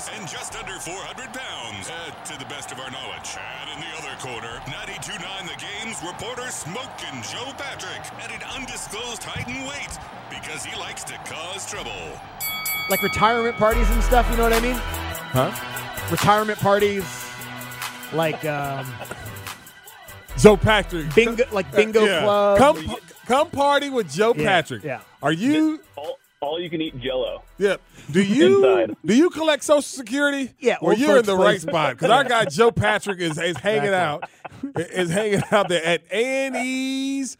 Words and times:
3 0.00 0.16
inches 0.16 0.20
and 0.20 0.28
just 0.28 0.56
under 0.56 0.78
400 0.78 1.32
pounds, 1.32 1.90
uh, 1.90 2.10
to 2.24 2.38
the 2.38 2.44
best 2.46 2.72
of 2.72 2.78
our 2.80 2.90
knowledge. 2.90 3.36
And 3.60 3.70
in 3.74 3.80
the 3.80 3.92
other 3.98 4.16
corner, 4.20 4.60
92.9 4.66 5.46
The 5.46 5.56
Game's 5.60 6.00
reporter 6.02 6.50
Smokin' 6.50 7.22
Joe 7.22 7.52
Patrick 7.58 8.00
at 8.22 8.30
an 8.32 8.42
undisclosed 8.56 9.22
height 9.24 9.46
and 9.48 9.66
weight 9.68 9.98
because 10.30 10.64
he 10.64 10.78
likes 10.78 11.04
to 11.04 11.14
cause 11.26 11.68
trouble. 11.70 11.92
Like 12.88 13.02
retirement 13.02 13.56
parties 13.56 13.88
and 13.90 14.02
stuff, 14.02 14.28
you 14.30 14.36
know 14.36 14.44
what 14.44 14.52
I 14.52 14.60
mean? 14.60 14.76
Huh? 14.76 15.50
Retirement 16.10 16.58
parties, 16.58 17.04
like 18.12 18.44
um, 18.44 18.86
Joe 20.38 20.56
Patrick. 20.56 21.14
bingo, 21.14 21.44
like 21.52 21.70
bingo 21.72 22.04
Yeah. 22.04 22.22
club. 22.22 22.58
Come, 22.58 22.96
come 23.26 23.50
party 23.50 23.90
with 23.90 24.10
Joe 24.10 24.34
Yeah, 24.36 24.44
Patrick. 24.44 24.82
yeah. 24.82 25.00
Are 25.22 25.32
you? 25.32 25.80
all, 25.96 26.18
all 26.40 26.58
you 26.58 26.70
can 26.70 26.80
eat 26.80 26.98
Jello. 26.98 27.42
Yep. 27.58 27.80
Do 28.10 28.22
you? 28.22 28.64
Inside. 28.64 28.96
Do 29.04 29.14
you 29.14 29.30
collect 29.30 29.62
Social 29.62 29.82
Security? 29.82 30.52
Yeah, 30.58 30.76
Or 30.80 30.90
old 30.92 30.98
you're 30.98 31.10
in 31.10 31.16
folks 31.16 31.26
the 31.26 31.36
right 31.36 31.60
spot 31.60 31.96
because 31.96 32.10
our 32.10 32.24
guy 32.24 32.46
Joe 32.46 32.70
Patrick 32.70 33.20
is 33.20 33.38
is 33.38 33.56
hanging 33.58 33.84
Exactly. 33.92 34.70
out, 34.74 34.90
is 34.90 35.10
hanging 35.10 35.42
out 35.52 35.68
there 35.68 35.84
at 35.84 36.10
Annie's 36.12 37.36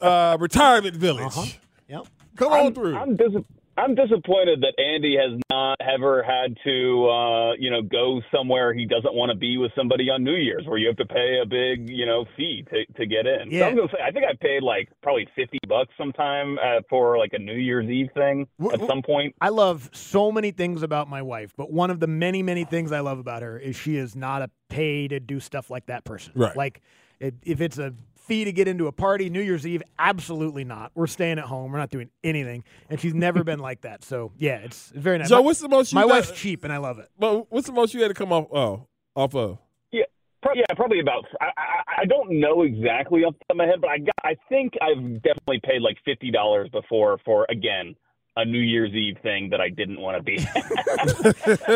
uh, 0.00 0.36
retirement 0.40 0.96
village. 0.96 1.24
Uh-huh. 1.26 1.46
Yep. 1.88 2.06
Come 2.36 2.52
on 2.52 2.66
I'm, 2.66 2.74
through. 2.74 2.96
I'm, 2.96 3.16
dis- 3.16 3.42
I'm 3.78 3.94
disappointed 3.94 4.62
that 4.62 4.80
Andy 4.82 5.16
has 5.16 5.38
not 5.50 5.76
ever 5.80 6.22
had 6.22 6.56
to, 6.64 7.08
uh, 7.08 7.52
you 7.58 7.70
know, 7.70 7.82
go 7.82 8.22
somewhere 8.34 8.72
he 8.72 8.86
doesn't 8.86 9.14
want 9.14 9.30
to 9.30 9.36
be 9.36 9.58
with 9.58 9.70
somebody 9.76 10.08
on 10.08 10.24
New 10.24 10.34
Year's, 10.36 10.64
where 10.66 10.78
you 10.78 10.86
have 10.88 10.96
to 10.96 11.04
pay 11.04 11.40
a 11.42 11.46
big, 11.46 11.90
you 11.90 12.06
know, 12.06 12.24
fee 12.36 12.64
to, 12.70 12.86
to 12.94 13.06
get 13.06 13.26
in. 13.26 13.50
So 13.50 13.56
Yeah. 13.56 13.66
I 13.66 13.68
was 13.70 13.76
gonna 13.76 13.88
say, 13.92 14.02
I 14.02 14.10
think 14.10 14.24
I 14.24 14.34
paid 14.40 14.62
like 14.62 14.88
probably 15.02 15.28
fifty 15.36 15.58
bucks 15.68 15.92
sometime 15.98 16.58
uh, 16.58 16.80
for 16.88 17.18
like 17.18 17.32
a 17.34 17.38
New 17.38 17.54
Year's 17.56 17.88
Eve 17.88 18.08
thing 18.14 18.46
Wh- 18.58 18.72
at 18.72 18.86
some 18.86 19.02
point. 19.02 19.34
I 19.40 19.50
love 19.50 19.90
so 19.92 20.32
many 20.32 20.52
things 20.52 20.82
about 20.82 21.08
my 21.10 21.20
wife, 21.22 21.52
but 21.56 21.70
one 21.70 21.90
of 21.90 22.00
the 22.00 22.06
many, 22.06 22.42
many 22.42 22.64
things 22.64 22.92
I 22.92 23.00
love 23.00 23.18
about 23.18 23.42
her 23.42 23.58
is 23.58 23.76
she 23.76 23.96
is 23.96 24.16
not 24.16 24.40
a 24.42 24.50
pay 24.70 25.06
to 25.08 25.20
do 25.20 25.38
stuff 25.38 25.70
like 25.70 25.86
that 25.86 26.04
person. 26.04 26.32
Right. 26.34 26.56
Like, 26.56 26.80
it, 27.20 27.34
if 27.44 27.60
it's 27.60 27.78
a 27.78 27.94
fee 28.26 28.44
to 28.44 28.52
get 28.52 28.68
into 28.68 28.86
a 28.86 28.92
party, 28.92 29.30
New 29.30 29.40
Year's 29.40 29.66
Eve, 29.66 29.82
absolutely 29.98 30.64
not. 30.64 30.90
We're 30.94 31.06
staying 31.06 31.38
at 31.38 31.44
home. 31.44 31.72
We're 31.72 31.78
not 31.78 31.90
doing 31.90 32.10
anything. 32.24 32.64
And 32.90 33.00
she's 33.00 33.14
never 33.14 33.44
been 33.44 33.58
like 33.58 33.82
that. 33.82 34.04
So, 34.04 34.32
yeah, 34.36 34.56
it's, 34.58 34.90
it's 34.90 35.00
very 35.00 35.18
nice. 35.18 35.28
So 35.28 35.36
My- 35.36 35.40
what's 35.40 35.60
the 35.60 35.68
most 35.68 35.92
you 35.92 35.96
my 35.96 36.02
got- 36.02 36.08
wife's 36.10 36.32
cheap, 36.32 36.64
and 36.64 36.72
I 36.72 36.78
love 36.78 36.98
it. 36.98 37.08
But 37.18 37.50
what's 37.50 37.66
the 37.66 37.72
most 37.72 37.94
you 37.94 38.02
had 38.02 38.08
to 38.08 38.14
come 38.14 38.32
off 38.32 38.46
oh, 38.52 38.86
off 39.14 39.34
of? 39.34 39.58
Yeah, 39.92 40.04
pro- 40.42 40.54
yeah, 40.54 40.64
probably 40.74 41.00
about. 41.00 41.24
I, 41.40 41.46
I, 41.56 42.02
I 42.02 42.04
don't 42.04 42.40
know 42.40 42.62
exactly 42.62 43.22
off 43.22 43.34
the 43.34 43.38
top 43.38 43.50
of 43.50 43.56
my 43.56 43.66
head, 43.66 43.80
but 43.80 43.90
I 43.90 43.98
got. 43.98 44.14
I 44.24 44.36
think 44.48 44.74
I've 44.82 45.22
definitely 45.22 45.60
paid 45.64 45.80
like 45.82 45.96
fifty 46.04 46.30
dollars 46.30 46.68
before 46.70 47.18
for 47.24 47.46
again 47.48 47.94
a 48.36 48.44
New 48.44 48.60
Year's 48.60 48.92
Eve 48.92 49.16
thing 49.22 49.50
that 49.50 49.60
I 49.60 49.70
didn't 49.70 50.00
want 50.00 50.18
to 50.18 50.22
be. 50.22 50.38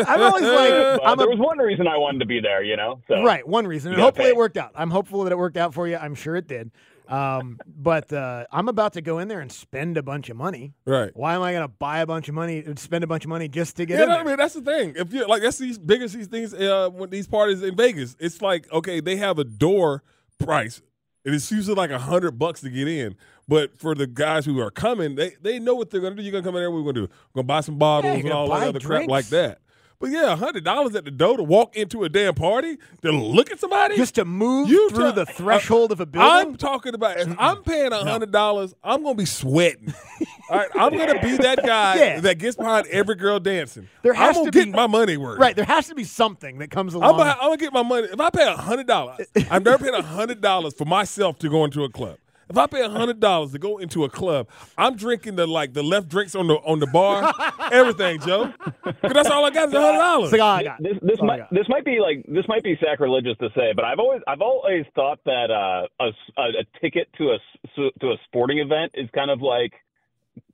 I'm 0.07 0.21
always 0.21 0.43
like, 0.43 0.99
I'm 1.03 1.17
there 1.17 1.27
a, 1.27 1.29
was 1.29 1.39
one 1.39 1.57
reason 1.57 1.87
I 1.87 1.97
wanted 1.97 2.19
to 2.19 2.25
be 2.25 2.39
there, 2.39 2.63
you 2.63 2.77
know. 2.77 3.01
So 3.07 3.23
right, 3.23 3.47
one 3.47 3.65
reason. 3.65 3.93
And 3.93 4.01
hopefully 4.01 4.27
pay. 4.27 4.31
it 4.31 4.37
worked 4.37 4.57
out. 4.57 4.71
I'm 4.75 4.91
hopeful 4.91 5.23
that 5.23 5.31
it 5.31 5.37
worked 5.37 5.57
out 5.57 5.73
for 5.73 5.87
you. 5.87 5.97
I'm 5.97 6.15
sure 6.15 6.35
it 6.35 6.47
did. 6.47 6.71
Um, 7.07 7.59
but 7.67 8.13
uh, 8.13 8.45
I'm 8.51 8.69
about 8.69 8.93
to 8.93 9.01
go 9.01 9.19
in 9.19 9.27
there 9.27 9.41
and 9.41 9.51
spend 9.51 9.97
a 9.97 10.03
bunch 10.03 10.29
of 10.29 10.37
money. 10.37 10.73
Right. 10.85 11.11
Why 11.13 11.35
am 11.35 11.41
I 11.41 11.51
going 11.51 11.63
to 11.63 11.67
buy 11.67 11.99
a 11.99 12.05
bunch 12.05 12.29
of 12.29 12.35
money, 12.35 12.59
and 12.59 12.79
spend 12.79 13.03
a 13.03 13.07
bunch 13.07 13.25
of 13.25 13.29
money 13.29 13.49
just 13.49 13.75
to 13.77 13.85
get 13.85 13.97
Yeah, 13.97 14.03
in 14.03 14.09
no, 14.09 14.15
there? 14.15 14.23
I 14.23 14.27
mean 14.27 14.37
that's 14.37 14.53
the 14.53 14.61
thing. 14.61 14.93
If 14.95 15.11
you 15.11 15.27
like, 15.27 15.41
that's 15.41 15.57
these 15.57 15.77
big 15.77 16.01
as 16.01 16.13
these 16.13 16.27
things 16.27 16.53
uh, 16.53 16.89
when 16.89 17.09
these 17.09 17.27
parties 17.27 17.63
in 17.63 17.75
Vegas. 17.75 18.15
It's 18.19 18.41
like 18.41 18.71
okay, 18.71 19.01
they 19.01 19.17
have 19.17 19.39
a 19.39 19.43
door 19.43 20.03
price, 20.39 20.81
and 21.25 21.35
it's 21.35 21.51
usually 21.51 21.75
like 21.75 21.91
a 21.91 21.99
hundred 21.99 22.31
bucks 22.31 22.61
to 22.61 22.69
get 22.69 22.87
in. 22.87 23.15
But 23.47 23.77
for 23.77 23.95
the 23.95 24.07
guys 24.07 24.45
who 24.45 24.59
are 24.59 24.71
coming, 24.71 25.15
they 25.15 25.33
they 25.41 25.59
know 25.59 25.75
what 25.75 25.89
they're 25.89 26.01
gonna 26.01 26.15
do. 26.15 26.21
You're 26.21 26.31
gonna 26.31 26.43
come 26.43 26.55
in 26.55 26.61
there. 26.61 26.71
We're 26.71 26.81
gonna 26.81 26.93
do. 26.93 27.01
We're 27.01 27.41
gonna 27.41 27.47
buy 27.47 27.61
some 27.61 27.77
bottles 27.77 28.17
you're 28.17 28.25
and 28.25 28.33
all 28.33 28.49
that 28.49 28.67
other 28.69 28.79
crap 28.79 29.07
like 29.07 29.27
that. 29.27 29.59
But 30.01 30.09
yeah, 30.09 30.35
hundred 30.35 30.63
dollars 30.63 30.95
at 30.95 31.05
the 31.05 31.11
door 31.11 31.37
to 31.37 31.43
walk 31.43 31.75
into 31.77 32.03
a 32.03 32.09
damn 32.09 32.33
party 32.33 32.77
to 33.03 33.11
look 33.11 33.51
at 33.51 33.59
somebody. 33.59 33.95
just 33.95 34.15
to 34.15 34.25
move 34.25 34.67
You 34.67 34.89
through 34.89 35.11
the 35.13 35.25
threshold 35.27 35.91
of 35.91 35.99
a 36.01 36.05
building? 36.07 36.29
I'm 36.29 36.55
talking 36.57 36.95
about 36.95 37.19
if 37.19 37.33
I'm 37.37 37.61
paying 37.63 37.91
hundred 37.91 38.31
dollars, 38.31 38.73
I'm 38.83 39.03
gonna 39.03 39.15
be 39.15 39.25
sweating. 39.25 39.93
All 40.49 40.57
right, 40.57 40.67
I'm 40.75 40.97
gonna 40.97 41.21
be 41.21 41.37
that 41.37 41.63
guy 41.63 41.95
Yeah. 41.97 42.19
that 42.21 42.39
gets 42.39 42.57
behind 42.57 42.87
every 42.87 43.15
girl 43.15 43.39
dancing. 43.39 43.87
There 44.01 44.11
has 44.13 44.29
I'm 44.35 44.41
gonna 44.41 44.51
to 44.51 44.59
be- 44.59 44.65
get 44.65 44.75
my 44.75 44.87
money 44.87 45.15
worth. 45.17 45.39
right. 45.39 45.55
There 45.55 45.63
has 45.65 45.87
to 45.87 45.95
be 45.95 46.03
something 46.03 46.57
that 46.57 46.71
comes 46.71 46.93
I'm 46.95 47.03
along. 47.03 47.17
gonna, 47.19 47.29
I'm 47.39 47.47
gonna 47.49 47.57
get 47.57 47.71
my 47.71 47.83
money. 47.83 48.07
If 48.11 48.19
I 48.19 48.29
pay 48.31 48.51
hundred 48.53 48.87
dollars, 48.87 49.27
I've 49.49 49.63
never 49.63 49.77
paid 49.83 49.93
hundred 50.03 50.41
dollars 50.41 50.73
for 50.73 50.85
myself 50.85 51.37
to 51.39 51.49
go 51.49 51.63
into 51.63 51.83
a 51.83 51.89
club. 51.89 52.17
If 52.51 52.57
I 52.57 52.67
pay 52.67 52.85
hundred 52.85 53.21
dollars 53.21 53.53
to 53.53 53.59
go 53.59 53.77
into 53.77 54.03
a 54.03 54.09
club, 54.09 54.49
I'm 54.77 54.97
drinking 54.97 55.37
the 55.37 55.47
like 55.47 55.71
the 55.73 55.81
left 55.83 56.09
drinks 56.09 56.35
on 56.35 56.47
the 56.47 56.55
on 56.55 56.79
the 56.79 56.87
bar, 56.87 57.33
everything, 57.71 58.19
Joe. 58.19 58.51
'Cause 58.83 59.13
that's 59.13 59.29
all 59.29 59.45
I 59.45 59.51
got 59.51 59.69
is 59.69 59.73
hundred 59.73 59.97
dollars. 59.97 60.33
It's 60.33 60.39
like, 60.39 60.41
I 60.41 60.63
got 60.65 60.79
it. 60.81 60.83
this 60.83 60.97
this 61.01 61.17
Oh, 61.21 61.25
might 61.25 61.49
this 61.51 61.65
might 61.69 61.85
be 61.85 61.99
like 62.01 62.25
this 62.27 62.45
might 62.49 62.63
be 62.63 62.77
sacrilegious 62.83 63.37
to 63.39 63.49
say, 63.55 63.71
but 63.75 63.85
I've 63.85 63.99
always 63.99 64.21
I've 64.27 64.41
always 64.41 64.85
thought 64.95 65.19
that 65.25 65.49
uh, 65.49 65.87
a, 66.03 66.07
s- 66.09 66.33
a 66.37 66.41
a 66.61 66.79
ticket 66.81 67.07
to 67.19 67.29
a 67.31 67.35
s- 67.35 67.91
to 68.01 68.07
a 68.11 68.15
sporting 68.25 68.59
event 68.59 68.91
is 68.95 69.09
kind 69.15 69.31
of 69.31 69.41
like 69.41 69.71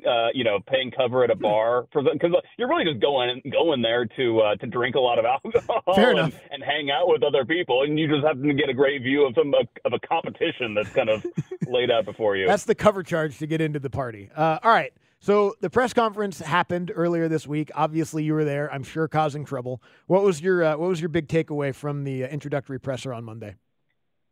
uh, 0.07 0.27
you 0.33 0.43
know 0.43 0.59
paying 0.67 0.91
cover 0.91 1.23
at 1.23 1.29
a 1.29 1.35
bar 1.35 1.85
for 1.91 2.01
because 2.01 2.31
you're 2.57 2.69
really 2.69 2.85
just 2.85 3.01
going 3.01 3.41
going 3.51 3.81
there 3.81 4.05
to 4.05 4.39
uh, 4.39 4.55
to 4.55 4.67
drink 4.67 4.95
a 4.95 4.99
lot 4.99 5.19
of 5.19 5.25
alcohol 5.43 5.81
and, 5.97 6.33
and 6.51 6.63
hang 6.63 6.89
out 6.91 7.07
with 7.07 7.23
other 7.23 7.45
people, 7.45 7.83
and 7.83 7.99
you 7.99 8.07
just 8.07 8.25
have 8.25 8.41
to 8.41 8.53
get 8.53 8.69
a 8.69 8.73
great 8.73 9.01
view 9.01 9.25
of 9.25 9.33
some 9.38 9.53
of 9.85 9.93
a 9.93 9.99
competition 10.07 10.73
that's 10.73 10.89
kind 10.89 11.09
of 11.09 11.25
laid 11.67 11.91
out 11.91 12.05
before 12.05 12.35
you. 12.35 12.47
That's 12.47 12.65
the 12.65 12.75
cover 12.75 13.03
charge 13.03 13.38
to 13.39 13.47
get 13.47 13.61
into 13.61 13.79
the 13.79 13.89
party. 13.89 14.29
Uh, 14.35 14.59
all 14.63 14.71
right. 14.71 14.93
So 15.19 15.55
the 15.61 15.69
press 15.69 15.94
conference 15.94 16.39
happened 16.39 16.91
earlier 16.94 17.27
this 17.27 17.47
week. 17.47 17.71
Obviously, 17.73 18.23
you 18.23 18.33
were 18.33 18.45
there. 18.45 18.71
I'm 18.71 18.83
sure 18.83 19.07
causing 19.07 19.45
trouble. 19.45 19.81
What 20.05 20.23
was 20.23 20.41
your 20.41 20.63
uh, 20.63 20.77
What 20.77 20.89
was 20.89 21.01
your 21.01 21.09
big 21.09 21.27
takeaway 21.27 21.74
from 21.74 22.03
the 22.03 22.24
uh, 22.24 22.27
introductory 22.27 22.79
presser 22.79 23.13
on 23.13 23.24
Monday? 23.24 23.56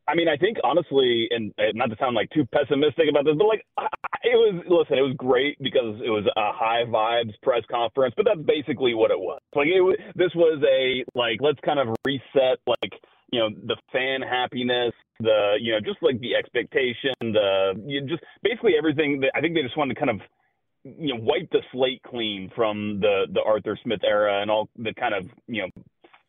I 0.08 0.14
mean, 0.14 0.28
I 0.28 0.38
think 0.38 0.58
honestly, 0.64 1.28
and 1.32 1.52
not 1.74 1.88
to 1.88 1.96
sound 2.00 2.16
like 2.16 2.30
too 2.30 2.46
pessimistic 2.54 3.10
about 3.10 3.26
this, 3.26 3.34
but 3.38 3.48
like 3.48 3.66
I- 3.78 3.88
it 4.26 4.36
was. 4.36 4.64
Listen, 4.68 4.98
it 4.98 5.02
was 5.02 5.16
great 5.18 5.58
because 5.62 6.02
it 6.04 6.10
was 6.10 6.26
a 6.26 6.52
high 6.52 6.84
vibes 6.86 7.34
press 7.42 7.64
conference, 7.70 8.14
but 8.18 8.26
that's 8.26 8.42
basically 8.42 8.94
what 8.94 9.12
it 9.12 9.20
was. 9.20 9.40
Like 9.56 9.68
it, 9.68 9.82
wa- 9.82 9.96
this 10.16 10.34
was 10.36 10.62
a 10.66 11.06
like 11.18 11.40
let's 11.42 11.60
kind 11.64 11.80
of 11.80 11.96
reset 12.06 12.60
like 12.68 12.94
you 13.32 13.40
know 13.40 13.50
the 13.50 13.78
fan 13.92 14.22
happiness, 14.22 14.94
the 15.20 15.56
you 15.60 15.72
know 15.72 15.80
just 15.80 16.02
like 16.02 16.20
the 16.20 16.36
expectation, 16.36 17.14
the 17.22 17.74
you 17.86 18.02
just 18.02 18.24
basically 18.44 18.74
everything. 18.78 19.22
That 19.22 19.32
I 19.36 19.42
think 19.42 19.56
they 19.56 19.62
just 19.62 19.78
wanted 19.78 19.96
to 19.96 20.00
kind 20.00 20.12
of 20.12 20.22
you 20.84 21.14
know 21.14 21.22
wipe 21.22 21.50
the 21.52 21.62
slate 21.72 22.02
clean 22.04 22.52
from 22.56 23.00
the 23.00 23.28
the 23.34 23.42
Arthur 23.42 23.78
Smith 23.84 24.02
era 24.04 24.42
and 24.42 24.52
all 24.52 24.70
the 24.78 24.94
kind 24.94 25.14
of 25.14 25.26
you 25.48 25.64
know 25.64 25.84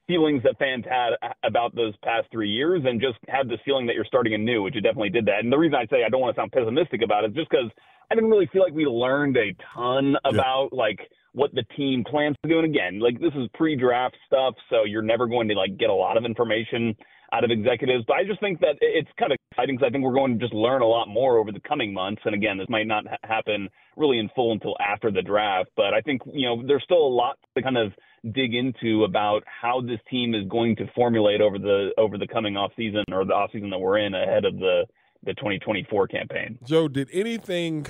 feelings 0.06 0.42
that 0.44 0.58
fans 0.58 0.84
had 0.88 1.10
about 1.44 1.74
those 1.74 1.94
past 2.02 2.26
three 2.30 2.48
years 2.48 2.82
and 2.84 3.00
just 3.00 3.18
have 3.28 3.48
this 3.48 3.58
feeling 3.64 3.86
that 3.86 3.94
you're 3.94 4.04
starting 4.04 4.34
anew, 4.34 4.62
which 4.62 4.74
you 4.74 4.80
definitely 4.80 5.10
did 5.10 5.26
that. 5.26 5.40
And 5.40 5.52
the 5.52 5.58
reason 5.58 5.74
I 5.74 5.86
say 5.86 6.04
I 6.04 6.08
don't 6.08 6.20
want 6.20 6.34
to 6.34 6.40
sound 6.40 6.52
pessimistic 6.52 7.02
about 7.02 7.24
it 7.24 7.30
is 7.30 7.36
just 7.36 7.50
because 7.50 7.70
I 8.10 8.14
didn't 8.14 8.30
really 8.30 8.48
feel 8.52 8.62
like 8.62 8.72
we 8.72 8.86
learned 8.86 9.36
a 9.36 9.54
ton 9.74 10.16
about 10.24 10.68
like 10.72 11.00
what 11.32 11.52
the 11.54 11.64
team 11.76 12.04
plans 12.08 12.36
to 12.42 12.48
do. 12.48 12.58
And 12.58 12.66
again, 12.66 13.00
like 13.00 13.20
this 13.20 13.32
is 13.36 13.48
pre-draft 13.54 14.16
stuff, 14.26 14.54
so 14.70 14.84
you're 14.84 15.02
never 15.02 15.26
going 15.26 15.48
to 15.48 15.54
like 15.54 15.76
get 15.76 15.90
a 15.90 15.94
lot 15.94 16.16
of 16.16 16.24
information 16.24 16.94
out 17.32 17.44
of 17.44 17.50
executives. 17.50 18.04
But 18.06 18.14
I 18.14 18.24
just 18.24 18.40
think 18.40 18.60
that 18.60 18.76
it's 18.80 19.10
kind 19.18 19.32
of 19.32 19.38
exciting 19.50 19.76
because 19.76 19.88
I 19.88 19.90
think 19.90 20.04
we're 20.04 20.14
going 20.14 20.38
to 20.38 20.44
just 20.44 20.54
learn 20.54 20.82
a 20.82 20.86
lot 20.86 21.08
more 21.08 21.38
over 21.38 21.50
the 21.50 21.60
coming 21.60 21.92
months. 21.92 22.22
And 22.24 22.34
again, 22.34 22.58
this 22.58 22.68
might 22.68 22.86
not 22.86 23.06
ha- 23.06 23.16
happen 23.24 23.68
really 23.96 24.18
in 24.18 24.30
full 24.34 24.52
until 24.52 24.76
after 24.80 25.10
the 25.10 25.22
draft. 25.22 25.70
But 25.76 25.92
I 25.92 26.00
think 26.00 26.22
you 26.32 26.48
know 26.48 26.62
there's 26.66 26.84
still 26.84 27.04
a 27.04 27.14
lot 27.14 27.38
to 27.56 27.62
kind 27.62 27.76
of 27.76 27.92
dig 28.32 28.54
into 28.54 29.04
about 29.04 29.42
how 29.46 29.80
this 29.80 30.00
team 30.10 30.34
is 30.34 30.46
going 30.48 30.76
to 30.76 30.86
formulate 30.94 31.40
over 31.40 31.58
the 31.58 31.90
over 31.98 32.18
the 32.18 32.26
coming 32.26 32.56
off 32.56 32.72
season 32.76 33.04
or 33.12 33.24
the 33.24 33.32
off 33.32 33.50
season 33.52 33.70
that 33.70 33.78
we're 33.78 33.98
in 33.98 34.14
ahead 34.14 34.44
of 34.44 34.54
the 34.58 34.84
the 35.24 35.34
2024 35.34 36.08
campaign. 36.08 36.58
Joe, 36.64 36.88
did 36.88 37.08
anything 37.12 37.86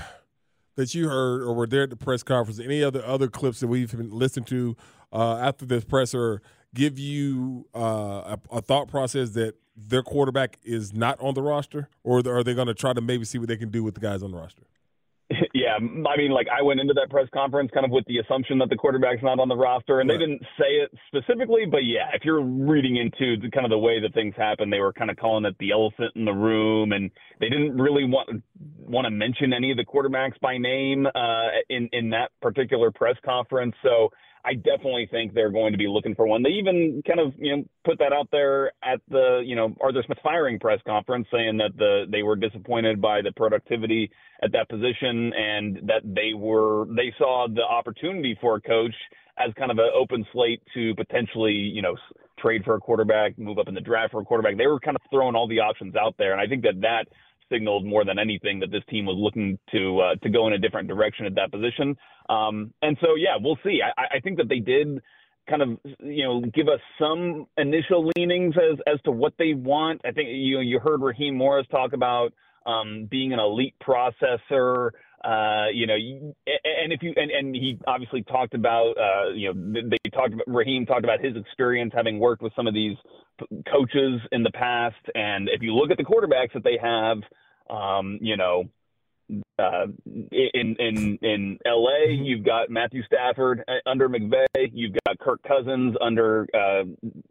that 0.77 0.95
you 0.95 1.09
heard 1.09 1.43
or 1.43 1.53
were 1.55 1.67
there 1.67 1.85
at 1.85 1.91
the 1.91 1.97
press 1.97 2.23
conference, 2.23 2.61
any 2.61 2.83
other 2.83 3.05
other 3.05 3.29
clips 3.29 3.61
that 3.61 3.69
we've 3.69 3.97
been 3.97 4.11
listened 4.11 4.47
to 4.49 4.77
uh, 5.13 5.37
after 5.39 5.65
this 5.65 5.85
presser 5.85 6.41
give 6.75 6.99
you 6.99 7.67
uh, 7.75 8.37
a, 8.37 8.39
a, 8.53 8.61
thought 8.61 8.87
process 8.87 9.31
that 9.31 9.55
their 9.75 10.03
quarterback 10.03 10.59
is 10.63 10.93
not 10.93 11.19
on 11.21 11.33
the 11.33 11.41
roster, 11.41 11.89
or 12.05 12.19
are 12.19 12.45
they 12.45 12.53
going 12.53 12.67
to 12.67 12.75
try 12.75 12.93
to 12.93 13.01
maybe 13.01 13.25
see 13.25 13.39
what 13.39 13.49
they 13.49 13.57
can 13.57 13.71
do 13.71 13.83
with 13.83 13.95
the 13.95 14.01
guys 14.01 14.23
on 14.23 14.31
the 14.31 14.37
roster? 14.37 14.63
Yeah, 15.67 15.79
I 15.79 16.17
mean, 16.17 16.31
like 16.31 16.47
I 16.47 16.63
went 16.63 16.79
into 16.79 16.95
that 16.95 17.11
press 17.11 17.27
conference 17.35 17.73
kind 17.75 17.85
of 17.85 17.91
with 17.91 18.05
the 18.07 18.19
assumption 18.19 18.57
that 18.59 18.69
the 18.69 18.77
quarterback's 18.77 19.23
not 19.23 19.41
on 19.41 19.49
the 19.49 19.57
roster, 19.57 19.99
and 19.99 20.09
right. 20.09 20.17
they 20.17 20.25
didn't 20.25 20.43
say 20.57 20.79
it 20.79 20.93
specifically, 21.09 21.67
but 21.69 21.85
yeah, 21.85 22.07
if 22.15 22.25
you're 22.25 22.41
reading 22.41 22.97
into 22.97 23.37
the, 23.41 23.51
kind 23.51 23.67
of 23.67 23.71
the 23.71 23.79
way 23.79 24.01
that 24.01 24.15
things 24.15 24.33
happen, 24.37 24.71
they 24.71 24.79
were 24.79 24.93
kind 24.93 25.11
of 25.11 25.17
calling 25.17 25.45
it 25.45 25.57
the 25.59 25.73
elephant 25.73 26.13
in 26.15 26.25
the 26.25 26.33
room, 26.33 26.93
and 26.93 27.11
they 27.41 27.49
didn't 27.49 27.77
really 27.77 28.05
want 28.05 28.45
want 28.79 29.07
to 29.07 29.11
mention 29.11 29.53
any 29.53 29.73
of 29.73 29.77
the 29.77 29.85
quarterbacks 29.85 30.39
by 30.41 30.57
name 30.57 31.05
uh, 31.07 31.49
in 31.69 31.89
in 31.93 32.11
that 32.11 32.31
particular 32.41 32.93
press 32.93 33.17
conference. 33.25 33.75
So 33.83 34.11
I 34.47 34.55
definitely 34.55 35.09
think 35.11 35.35
they're 35.35 35.51
going 35.51 35.73
to 35.73 35.79
be 35.79 35.89
looking 35.89 36.15
for 36.15 36.27
one. 36.27 36.45
They 36.45 36.51
even 36.51 37.03
kind 37.05 37.19
of, 37.19 37.33
you 37.37 37.57
know, 37.57 37.65
put 37.85 37.99
that 37.99 38.13
out 38.13 38.29
there 38.31 38.73
at 38.85 39.01
the, 39.11 39.43
you 39.45 39.57
know, 39.57 39.75
Arthur 39.81 40.05
Smith 40.07 40.19
firing 40.23 40.61
press 40.61 40.79
conference 40.87 41.27
saying 41.33 41.57
that 41.57 41.77
the 41.77 42.05
they 42.11 42.23
were 42.23 42.37
disappointed 42.37 43.03
by 43.03 43.23
the 43.23 43.33
productivity 43.33 44.09
at 44.43 44.53
that 44.53 44.69
position 44.69 45.33
and 45.35 45.89
that 45.89 46.03
they 46.05 46.33
were 46.33 46.87
they 46.95 47.13
saw 47.19 47.49
the 47.53 47.63
opportunity 47.63 48.39
for 48.41 48.57
a 48.57 48.61
coach 48.61 48.95
as 49.37 49.53
kind 49.59 49.73
of 49.73 49.79
an 49.79 49.91
open 49.95 50.25
slate 50.33 50.63
to 50.75 50.95
potentially, 50.95 51.53
you 51.53 51.83
know, 51.83 51.97
trade 52.39 52.63
for 52.65 52.77
a 52.77 52.81
quarterback, 52.81 53.37
move 53.39 53.59
up 53.59 53.67
in 53.67 53.75
the 53.75 53.81
draft 53.81 54.13
for 54.13 54.21
a 54.21 54.25
quarterback. 54.25 54.57
They 54.57 54.67
were 54.67 54.79
kind 54.79 54.97
of 54.97 55.03
throwing 55.11 55.35
all 55.35 55.49
the 55.49 55.59
options 55.59 55.97
out 55.97 56.15
there, 56.19 56.33
and 56.33 56.41
I 56.41 56.47
think 56.47 56.63
that 56.63 56.81
that 56.83 57.07
signaled 57.51 57.85
more 57.85 58.05
than 58.05 58.19
anything 58.19 58.61
that 58.61 58.71
this 58.71 58.83
team 58.89 59.07
was 59.07 59.17
looking 59.19 59.59
to 59.73 60.01
uh, 60.01 60.15
to 60.23 60.31
go 60.31 60.47
in 60.47 60.53
a 60.53 60.59
different 60.59 60.89
direction 60.89 61.27
at 61.27 61.35
that 61.35 61.51
position. 61.51 61.97
Um, 62.29 62.73
and 62.83 62.97
so, 63.01 63.15
yeah, 63.17 63.37
we'll 63.41 63.59
see. 63.65 63.81
I, 63.83 64.17
I 64.17 64.21
think 64.21 64.39
that 64.39 64.49
they 64.49 64.59
did 64.59 65.01
kind 65.49 65.63
of 65.63 65.69
you 66.01 66.25
know 66.25 66.41
give 66.41 66.69
us 66.69 66.81
some 66.99 67.47
initial 67.57 68.11
leanings 68.17 68.55
as 68.57 68.79
as 68.87 69.01
to 69.03 69.11
what 69.11 69.35
they 69.39 69.55
want. 69.55 70.01
I 70.05 70.13
think 70.13 70.29
you 70.31 70.61
you 70.61 70.79
heard 70.79 71.01
Raheem 71.01 71.37
Morris 71.37 71.67
talk 71.71 71.93
about 71.93 72.33
um, 72.67 73.07
being 73.11 73.33
an 73.33 73.39
elite 73.39 73.75
processor. 73.83 74.91
Uh, 75.25 75.69
you 75.73 75.87
know, 75.87 75.95
and 75.95 76.93
if 76.93 77.03
you 77.03 77.13
and, 77.17 77.31
and 77.31 77.55
he 77.55 77.79
obviously 77.87 78.23
talked 78.23 78.55
about 78.55 78.95
uh, 78.99 79.31
you 79.35 79.53
know 79.53 79.81
they 79.89 80.11
talked 80.11 80.35
about 80.35 80.47
Raheem 80.47 80.87
talked 80.87 81.05
about 81.05 81.25
his 81.25 81.37
experience 81.37 81.93
having 81.95 82.19
worked 82.19 82.43
with 82.43 82.53
some 82.55 82.67
of 82.67 82.75
these 82.75 82.97
coaches 83.71 84.21
in 84.33 84.43
the 84.43 84.53
past, 84.53 84.97
and 85.15 85.49
if 85.49 85.63
you 85.63 85.75
look 85.75 85.91
at 85.91 85.97
the 85.97 86.05
quarterbacks 86.05 86.53
that 86.55 86.65
they 86.65 86.79
have, 86.81 87.19
um, 87.71 88.19
you 88.21 88.37
know, 88.37 88.65
uh, 89.59 89.87
in 90.33 90.77
in 90.79 91.19
in 91.23 91.59
LA, 91.65 91.91
mm-hmm. 91.91 92.25
you've 92.25 92.45
got 92.45 92.71
Matthew 92.71 93.03
Stafford 93.05 93.65
uh, 93.69 93.89
under 93.89 94.09
McVay. 94.09 94.47
You've 94.73 94.97
got 95.07 95.19
Kirk 95.19 95.41
Cousins 95.47 95.97
under 96.01 96.47
uh, 96.55 96.85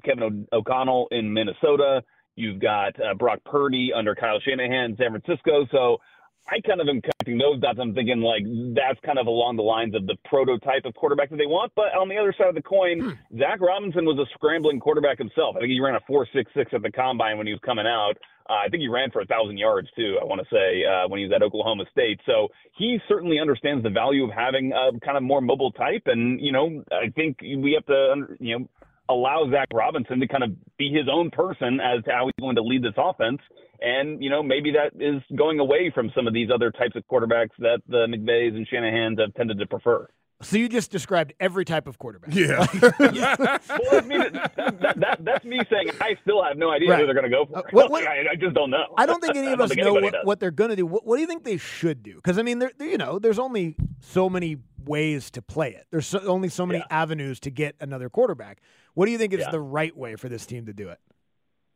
Kevin 0.04 0.48
O'Connell 0.51 1.07
in 1.12 1.31
Minnesota. 1.31 2.01
You've 2.36 2.60
got 2.60 3.00
uh, 3.00 3.13
Brock 3.13 3.39
Purdy 3.45 3.92
under 3.95 4.16
Kyle 4.16 4.39
Shanahan 4.39 4.92
in 4.92 4.98
San 4.98 5.12
Francisco. 5.12 5.66
So 5.72 5.98
I 6.47 6.62
kind 6.62 6.80
of 6.80 6.88
am 6.88 7.01
connecting 7.01 7.38
those 7.38 7.59
dots. 7.59 7.80
I'm 7.81 7.95
thinking 7.95 8.21
like 8.21 8.44
that's 8.75 9.00
kind 9.03 9.18
of 9.18 9.25
along 9.25 9.57
the 9.57 9.63
lines 9.63 9.95
of 9.95 10.06
the 10.06 10.15
prototype 10.25 10.86
of 10.86 10.94
quarterback 10.94 11.30
that 11.31 11.38
they 11.38 11.50
want. 11.50 11.71
But 11.75 11.97
on 11.97 12.07
the 12.07 12.18
other 12.18 12.33
side 12.38 12.50
of 12.50 12.56
the 12.56 12.62
coin, 12.62 13.00
hmm. 13.01 13.39
Zac 13.39 13.62
Robinson 13.62 14.06
was 14.06 14.19
a 14.19 14.30
scrambling 14.33 14.80
quarterback 14.80 15.18
himself. 15.18 15.56
I 15.56 15.59
think 15.59 15.71
he 15.71 15.80
ran 15.80 15.95
a 15.95 16.03
four 16.06 16.27
six 16.33 16.51
six 16.56 16.71
at 16.74 16.83
the 16.83 16.92
combine 16.92 17.38
when 17.38 17.47
he 17.47 17.53
was 17.53 17.62
coming 17.65 17.88
out. 17.88 18.13
Uh, 18.47 18.62
I 18.63 18.69
think 18.69 18.81
he 18.81 18.88
ran 18.88 19.09
for 19.09 19.21
a 19.21 19.25
thousand 19.25 19.57
yards 19.57 19.88
too. 19.95 20.19
I 20.21 20.25
want 20.25 20.39
to 20.39 20.47
say 20.53 20.86
uh, 20.86 21.07
when 21.07 21.18
he 21.19 21.25
was 21.25 21.33
at 21.36 21.42
Oklahoma 21.42 21.86
State. 21.92 22.19
So 22.27 22.50
he 22.77 23.00
certainly 23.07 23.39
understands 23.39 23.81
the 23.81 23.89
value 23.89 24.24
of 24.24 24.30
having 24.30 24.71
a 24.71 25.00
kind 25.00 25.18
of 25.18 25.24
more 25.24 25.42
mobile 25.42 25.71
type. 25.71 26.03
And 26.06 26.39
you 26.39 26.51
know, 26.51 26.83
I 26.92 27.09
think 27.09 27.42
we 27.42 27.74
have 27.74 27.88
to 27.88 28.36
you 28.39 28.59
know 28.59 28.68
allow 29.10 29.50
Zac 29.52 29.68
Robinson 29.74 30.19
to 30.19 30.28
kind 30.28 30.44
of 30.44 30.52
be 30.78 30.92
his 30.92 31.07
own 31.12 31.31
person 31.31 31.80
as 31.80 32.04
to 32.06 32.12
how 32.12 32.25
he's 32.25 32.42
going 32.42 32.56
to 32.56 32.63
lead 32.63 32.84
this 32.84 32.94
offense. 32.98 33.40
And, 33.81 34.24
you 34.24 34.30
know, 34.30 34.42
maybe 34.42 34.72
that 34.72 35.00
is 35.00 35.22
going 35.36 35.60
away 35.60 35.92
from 35.94 36.12
some 36.16 36.28
of 36.28 36.34
these 36.34 36.50
other 36.54 36.72
types 36.72 36.96
of 36.96 37.04
quarterbacks 37.12 37.52
that 37.60 37.81
the 37.88 38.07
McVays 38.07 38.56
and 38.56 38.68
Shanahans 38.68 39.19
have 39.19 39.34
tended 39.36 39.60
to 39.60 39.66
prefer. 39.66 40.07
So 40.42 40.57
you 40.57 40.68
just 40.68 40.92
described 40.92 41.34
every 41.40 41.63
type 41.63 41.88
of 41.88 41.98
quarterback. 41.98 42.34
Yeah. 42.34 42.68
yeah. 43.13 43.57
Well, 43.68 43.92
that's 43.92 44.07
me, 44.07 44.18
that, 44.18 44.54
that, 44.56 45.00
that, 45.00 45.18
that's 45.22 45.46
me 45.46 45.60
saying 45.69 45.92
I 46.02 46.16
still 46.22 46.44
have 46.44 46.57
no 46.57 46.72
idea 46.72 46.90
right. 46.90 47.00
who 47.00 47.06
they're 47.06 47.16
going 47.16 47.30
to 47.30 47.36
go 47.36 47.46
for. 47.46 47.60
Uh, 47.60 47.63
what, 47.72 47.90
what, 47.90 48.07
I, 48.07 48.31
I, 48.31 48.36
just 48.36 48.54
don't 48.54 48.69
know. 48.69 48.84
I 48.98 49.06
don't 49.06 49.22
think 49.22 49.36
any 49.36 49.52
of 49.52 49.62
us 49.62 49.75
know 49.75 49.94
what, 49.94 50.13
what, 50.24 50.40
they're 50.40 50.52
going 50.52 50.72
to 50.72 50.75
do. 50.75 50.86
What, 50.86 51.06
what, 51.06 51.16
do 51.16 51.22
you 51.22 51.28
think 51.28 51.44
they 51.44 51.57
should 51.57 52.04
do? 52.04 52.16
Because 52.16 52.38
I 52.38 52.42
mean, 52.42 52.60
they're, 52.60 52.72
they're, 52.78 52.88
you 52.88 52.98
know, 52.98 53.18
there's 53.19 53.40
only 53.40 53.75
so 54.02 54.30
many 54.30 54.57
ways 54.85 55.31
to 55.31 55.41
play 55.41 55.71
it. 55.71 55.85
There's 55.91 56.07
so, 56.07 56.19
only 56.21 56.49
so 56.49 56.65
many 56.65 56.79
yeah. 56.79 57.01
avenues 57.01 57.39
to 57.41 57.51
get 57.51 57.75
another 57.79 58.09
quarterback. 58.09 58.61
What 58.93 59.05
do 59.05 59.11
you 59.11 59.17
think 59.17 59.33
is 59.33 59.39
yeah. 59.39 59.51
the 59.51 59.59
right 59.59 59.95
way 59.95 60.15
for 60.15 60.29
this 60.29 60.45
team 60.45 60.65
to 60.65 60.73
do 60.73 60.89
it? 60.89 60.99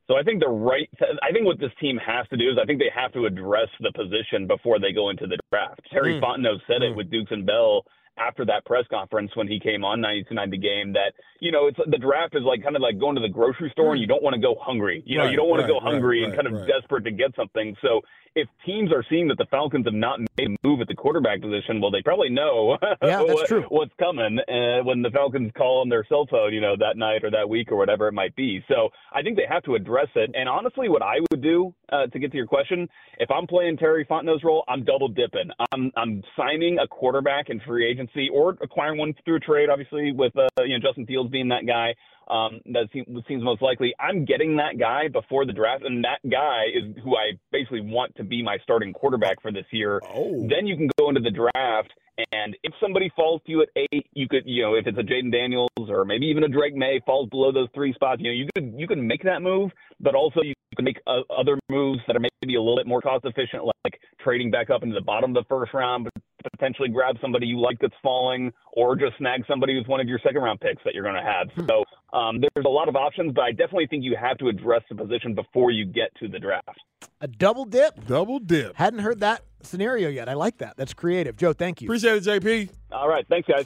So 0.07 0.15
I 0.17 0.23
think 0.23 0.39
the 0.39 0.49
right, 0.49 0.89
I 1.21 1.31
think 1.31 1.45
what 1.45 1.59
this 1.59 1.71
team 1.79 1.99
has 2.03 2.27
to 2.29 2.37
do 2.37 2.49
is 2.49 2.57
I 2.59 2.65
think 2.65 2.79
they 2.79 2.91
have 2.95 3.13
to 3.13 3.25
address 3.25 3.69
the 3.79 3.91
position 3.91 4.47
before 4.47 4.79
they 4.79 4.91
go 4.91 5.11
into 5.11 5.27
the 5.27 5.37
draft. 5.51 5.81
Terry 5.91 6.15
mm. 6.15 6.21
Fontenot 6.21 6.57
said 6.65 6.81
mm. 6.81 6.91
it 6.91 6.95
with 6.95 7.11
Dukes 7.11 7.31
and 7.31 7.45
Bell 7.45 7.83
after 8.19 8.45
that 8.45 8.65
press 8.65 8.85
conference 8.89 9.31
when 9.35 9.47
he 9.47 9.59
came 9.59 9.83
on 9.83 9.99
92.9 9.99 10.51
the 10.51 10.57
game 10.57 10.93
that 10.93 11.13
you 11.39 11.51
know 11.51 11.67
it's 11.67 11.77
the 11.87 11.97
draft 11.97 12.35
is 12.35 12.43
like 12.43 12.63
kind 12.63 12.75
of 12.75 12.81
like 12.81 12.99
going 12.99 13.15
to 13.15 13.21
the 13.21 13.29
grocery 13.29 13.69
store 13.71 13.93
and 13.93 14.01
you 14.01 14.07
don't 14.07 14.23
want 14.23 14.33
to 14.33 14.41
go 14.41 14.55
hungry 14.59 15.03
you 15.05 15.17
know 15.17 15.23
right, 15.23 15.31
you 15.31 15.37
don't 15.37 15.49
want 15.49 15.61
right, 15.61 15.67
to 15.67 15.73
go 15.73 15.79
hungry 15.79 16.21
right, 16.21 16.33
and 16.33 16.35
kind 16.35 16.47
of 16.53 16.67
desperate 16.67 17.03
to 17.03 17.11
get 17.11 17.33
something 17.35 17.75
so 17.81 18.01
if 18.35 18.47
teams 18.65 18.91
are 18.91 19.03
seeing 19.09 19.27
that 19.27 19.37
the 19.37 19.45
Falcons 19.49 19.85
have 19.85 19.93
not 19.93 20.19
made 20.37 20.47
a 20.47 20.67
move 20.67 20.81
at 20.81 20.87
the 20.87 20.95
quarterback 20.95 21.41
position, 21.41 21.81
well, 21.81 21.91
they 21.91 22.01
probably 22.01 22.29
know 22.29 22.77
yeah, 23.01 23.21
what, 23.21 23.47
true. 23.47 23.65
what's 23.69 23.93
coming 23.99 24.39
uh, 24.39 24.83
when 24.83 25.01
the 25.01 25.09
Falcons 25.09 25.51
call 25.57 25.81
on 25.81 25.89
their 25.89 26.05
cell 26.07 26.27
phone, 26.29 26.53
you 26.53 26.61
know, 26.61 26.75
that 26.77 26.95
night 26.97 27.23
or 27.23 27.31
that 27.31 27.49
week 27.49 27.71
or 27.71 27.77
whatever 27.77 28.07
it 28.07 28.13
might 28.13 28.35
be. 28.35 28.63
So 28.67 28.89
I 29.13 29.21
think 29.21 29.35
they 29.35 29.45
have 29.49 29.63
to 29.63 29.75
address 29.75 30.07
it. 30.15 30.31
And 30.33 30.47
honestly, 30.47 30.89
what 30.89 31.01
I 31.01 31.15
would 31.31 31.41
do 31.41 31.73
uh, 31.91 32.07
to 32.07 32.19
get 32.19 32.31
to 32.31 32.37
your 32.37 32.47
question, 32.47 32.87
if 33.17 33.29
I'm 33.31 33.47
playing 33.47 33.77
Terry 33.77 34.05
Fontenot's 34.05 34.43
role, 34.43 34.63
I'm 34.67 34.83
double 34.83 35.07
dipping. 35.07 35.49
I'm 35.71 35.91
I'm 35.95 36.23
signing 36.37 36.77
a 36.79 36.87
quarterback 36.87 37.49
in 37.49 37.59
free 37.61 37.89
agency 37.89 38.08
or 38.33 38.57
acquiring 38.61 38.97
one 38.97 39.13
through 39.25 39.37
a 39.37 39.39
trade, 39.39 39.69
obviously 39.69 40.11
with 40.11 40.35
uh, 40.37 40.47
you 40.63 40.77
know 40.77 40.87
Justin 40.87 41.05
Fields 41.05 41.29
being 41.29 41.49
that 41.49 41.65
guy 41.65 41.93
um, 42.29 42.61
that 42.65 42.87
seems, 42.93 43.07
seems 43.27 43.43
most 43.43 43.61
likely. 43.61 43.93
I'm 43.99 44.25
getting 44.25 44.57
that 44.57 44.77
guy 44.79 45.07
before 45.07 45.45
the 45.45 45.53
draft, 45.53 45.83
and 45.83 46.03
that 46.03 46.19
guy 46.29 46.65
is 46.73 46.95
who 47.03 47.15
I 47.15 47.39
basically 47.51 47.81
want 47.81 48.15
to 48.17 48.23
be 48.23 48.43
my 48.43 48.57
starting 48.63 48.93
quarterback 48.93 49.41
for 49.41 49.51
this 49.51 49.65
year. 49.71 49.99
Oh. 50.03 50.47
Then 50.47 50.67
you 50.67 50.77
can 50.77 50.89
go 50.97 51.09
into 51.09 51.21
the 51.21 51.31
draft, 51.31 51.91
and 52.31 52.55
if 52.63 52.73
somebody 52.79 53.11
falls 53.15 53.41
to 53.45 53.51
you 53.51 53.61
at 53.61 53.69
eight, 53.75 54.07
you 54.13 54.27
could, 54.27 54.43
you 54.45 54.63
know, 54.63 54.75
if 54.75 54.85
it's 54.85 54.97
a 54.97 55.01
Jayden 55.01 55.31
Daniels 55.31 55.69
or 55.77 56.05
maybe 56.05 56.27
even 56.27 56.43
a 56.43 56.49
Drake 56.49 56.75
Maye 56.75 57.01
falls 57.05 57.29
below 57.29 57.51
those 57.51 57.69
three 57.73 57.93
spots, 57.93 58.21
you 58.21 58.29
know, 58.29 58.35
you 58.35 58.47
could 58.53 58.73
you 58.77 58.87
can 58.87 59.07
make 59.07 59.23
that 59.23 59.41
move, 59.41 59.71
but 59.99 60.15
also 60.15 60.41
you 60.41 60.53
can 60.75 60.85
make 60.85 60.99
uh, 61.07 61.21
other 61.35 61.57
moves 61.69 61.99
that 62.07 62.15
are 62.15 62.19
maybe 62.19 62.55
a 62.55 62.61
little 62.61 62.77
bit 62.77 62.87
more 62.87 63.01
cost 63.01 63.25
efficient, 63.25 63.63
like 63.65 63.99
trading 64.21 64.51
back 64.51 64.69
up 64.69 64.83
into 64.83 64.93
the 64.93 65.01
bottom 65.01 65.35
of 65.35 65.43
the 65.43 65.47
first 65.49 65.73
round, 65.73 66.03
but 66.03 66.23
potentially 66.51 66.89
grab 66.89 67.17
somebody 67.21 67.47
you 67.47 67.59
like 67.59 67.77
that's 67.79 67.93
falling, 68.01 68.51
or 68.73 68.95
just 68.95 69.17
snag 69.17 69.43
somebody 69.47 69.77
who's 69.77 69.87
one 69.87 69.99
of 69.99 70.07
your 70.07 70.19
second 70.23 70.41
round 70.41 70.59
picks 70.59 70.81
that 70.85 70.93
you're 70.93 71.03
going 71.03 71.15
to 71.15 71.21
have. 71.21 71.49
Hmm. 71.55 71.67
So 71.67 72.17
um, 72.17 72.39
there's 72.39 72.65
a 72.65 72.69
lot 72.69 72.87
of 72.87 72.95
options, 72.95 73.33
but 73.33 73.41
I 73.41 73.51
definitely 73.51 73.87
think 73.87 74.03
you 74.03 74.15
have 74.19 74.37
to 74.39 74.47
address 74.47 74.81
the 74.89 74.95
position 74.95 75.35
before 75.35 75.71
you 75.71 75.85
get 75.85 76.13
to 76.19 76.27
the 76.27 76.39
draft. 76.39 76.79
A 77.21 77.27
double 77.27 77.65
dip. 77.65 78.05
Double 78.05 78.39
dip. 78.39 78.75
Hadn't 78.75 78.99
heard 78.99 79.19
that 79.19 79.43
scenario 79.61 80.09
yet. 80.09 80.29
I 80.29 80.33
like 80.33 80.57
that. 80.59 80.77
That's 80.77 80.93
creative. 80.93 81.35
Joe, 81.35 81.53
thank 81.53 81.81
you. 81.81 81.87
Appreciate 81.87 82.15
it, 82.15 82.23
JP. 82.23 82.69
All 82.91 83.09
right. 83.09 83.25
Thanks, 83.27 83.47
guys. 83.47 83.65